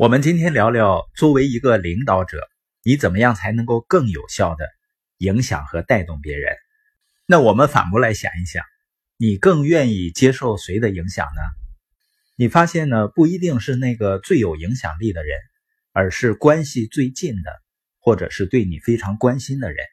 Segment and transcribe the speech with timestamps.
[0.00, 2.48] 我们今天聊聊，作为一个领导者，
[2.82, 4.66] 你怎么样才能够更有效的
[5.18, 6.56] 影响和带动别人？
[7.26, 8.64] 那我们反过来想一想，
[9.18, 11.42] 你更愿意接受谁的影响呢？
[12.34, 15.38] 你发现呢，不一定是那个最有影响力的人，
[15.92, 17.52] 而是关系最近的，
[17.98, 19.84] 或者是对你非常关心的人。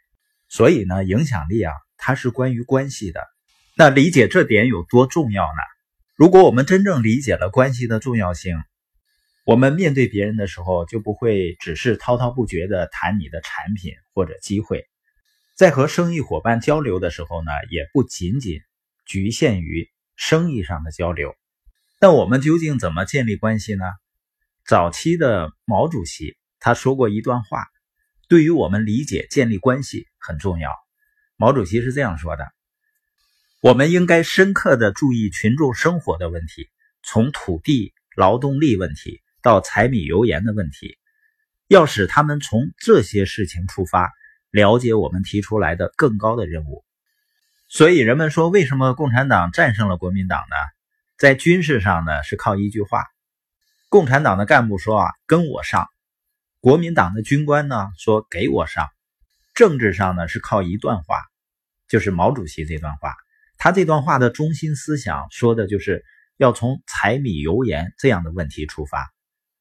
[0.48, 3.28] 所以呢，影响力啊，它是关于关系的。
[3.76, 5.62] 那理解这点有多重要呢？
[6.16, 8.56] 如果我们真正理解了关系的重要性，
[9.48, 14.90] 我们面对别人的时候，就不会只是滔滔不绝的谈你的产品或者机会，
[15.56, 18.60] 在和生意伙伴交流的时候呢，也不仅仅
[19.06, 21.34] 局限于生意上的交流。
[22.02, 23.86] 那我们究竟怎么建立关系呢？
[24.66, 27.68] 早期的毛主席他说过一段话，
[28.28, 30.72] 对于我们理解建立关系很重要。
[31.38, 32.46] 毛主席是这样说的
[33.64, 36.68] ：“我们应该深刻的注意群众生活的问题，
[37.02, 40.98] 从土地、劳动力问题。”到柴米油盐的问题，
[41.70, 44.12] 要使他们从这些事情出发，
[44.52, 46.84] 了解我们提出来的更高的任务。
[47.70, 50.56] 所以人们说，为什么共产党战胜了国民党呢？
[51.18, 53.06] 在军事上呢，是靠一句话：
[53.88, 55.86] 共产党的干部说啊，跟我上；
[56.60, 58.90] 国民党的军官呢说给我上。
[59.54, 61.22] 政治上呢，是靠一段话，
[61.88, 63.16] 就是毛主席这段话。
[63.58, 66.04] 他这段话的中心思想说的就是
[66.36, 69.10] 要从柴米油盐这样的问题出发。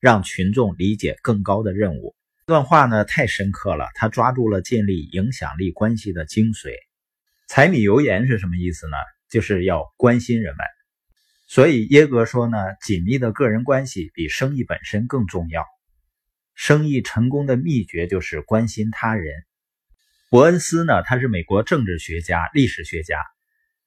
[0.06, 2.14] 让群众理解更高的任务。
[2.46, 6.76] 这段话呢太深刻了，他抓住了建立影响力关系的精髓。
[7.48, 8.96] 柴米油盐是什么意思呢？
[9.28, 10.64] 就是要关心人们。
[11.48, 15.64] 所以耶格说呢，紧密的个人关系比生意本身更重要。
[16.54, 19.34] 生意成功的秘诀就是关心他人。
[20.30, 23.18] 伯恩斯呢，他是美国政治学家、历史学家，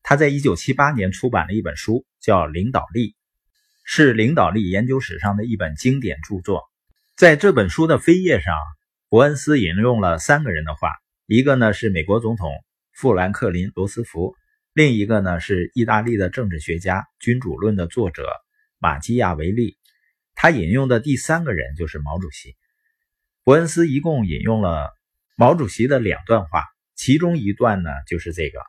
[0.04, 3.12] 他在一九七八年出版了一本书，叫《领导力》。
[3.92, 6.62] 是领导力研究史上的一本经典著作。
[7.18, 8.54] 在这本书的扉页上，
[9.10, 10.92] 伯恩斯引用了三个人的话，
[11.26, 12.52] 一个呢是美国总统
[12.94, 14.36] 富兰克林·罗斯福，
[14.74, 18.30] 另一个呢是意大利的政治学家《君主论》的作者
[18.78, 19.76] 马基亚维利。
[20.36, 22.56] 他引用的第三个人就是毛主席。
[23.44, 24.92] 伯恩斯一共引用了
[25.36, 26.64] 毛主席的两段话，
[26.94, 28.60] 其中一段呢就是这个：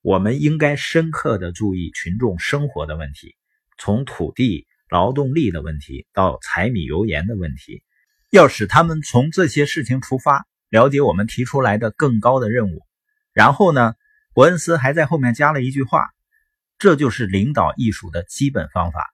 [0.00, 3.34] 我们应该深刻的注意群众生活的问题。
[3.78, 7.82] 从土地、劳动力的问题到柴米油盐的问题，
[8.30, 12.82] 要使他们从这些事情出发，了解我们提出来的更高的任务。
[13.32, 13.94] 然后呢，
[14.32, 16.06] 伯恩斯还在后面加了一句话
[16.78, 19.10] ：“这就是领导艺术的基本方法。”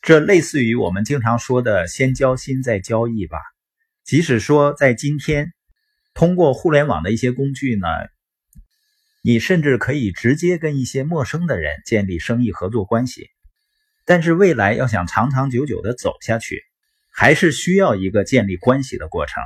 [0.00, 3.38] 这类似于我们经常说的“先交心再交易”吧。
[4.04, 5.52] 即使说在今天，
[6.14, 7.88] 通过互联网的一些工具呢，
[9.22, 13.28] 你甚至可以直接跟一些陌生的人建立生意合作关系。
[14.08, 16.62] 但是未来要想长长久久的走下去，
[17.10, 19.42] 还是需要一个建立关系的过程。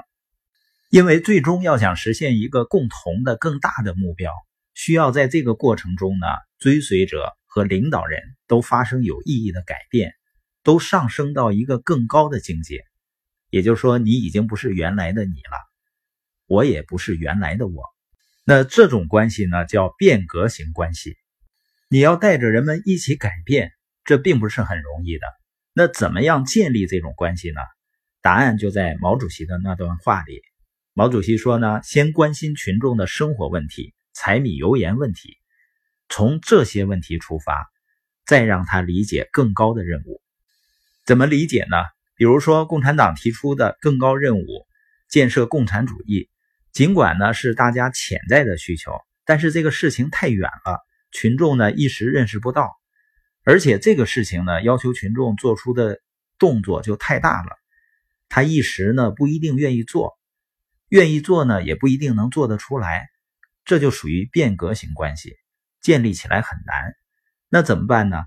[0.89, 4.31] 因为最终要想实现一个共同的更大的目标，
[4.73, 6.28] 需要在这个过程中呢，
[6.61, 10.15] 追随者和领导人都发生有意义的改变，
[10.62, 12.84] 都上升到一个更高的境界。
[13.50, 15.59] 也就是说，你已经不是原来的你了，
[16.47, 17.83] 我也不是原来的我。
[18.44, 21.17] 那这种关系呢，叫变革型关系。
[21.89, 23.73] 你要带着人们一起改变。
[24.04, 25.26] 这并不是很容易的。
[25.72, 27.60] 那怎么样建立这种关系呢？
[28.20, 30.42] 答案就在毛主席的那段话里。
[30.94, 35.38] 毛主席说呢，先关心群众的生活问题、柴米油盐问题，
[36.08, 37.66] 从这些问题出发，
[38.26, 40.20] 再让他理解更高的任务。
[41.06, 41.76] 怎么理解呢？
[42.14, 44.66] 比如说，共产党提出的更高任务，
[45.08, 46.28] 建设共产主义，
[46.72, 48.92] 尽管呢是大家潜在的需求，
[49.24, 50.78] 但是这个事情太远了，
[51.10, 52.70] 群众呢一时认识不到。
[53.44, 56.00] 而且这个事情呢，要求群众做出的
[56.38, 57.56] 动作就太大了，
[58.28, 60.19] 他一时呢不一定愿意做，
[60.88, 63.08] 愿意做呢也不一定能做得出来，
[63.64, 65.36] 这就属于变革型关系，
[65.81, 66.94] 建立起来很难。
[67.48, 68.25] 那怎么办呢？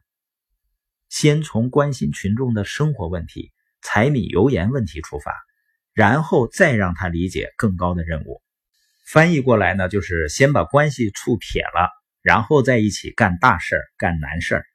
[1.07, 5.33] 先从关心群众的生活问题、柴米油盐问题出发，
[5.93, 8.41] 然后再让他理解更高的任务。
[9.07, 11.90] 翻译过来呢，就是先把关系处撇了，
[12.22, 14.66] 然后在一起干大事儿、干难事儿。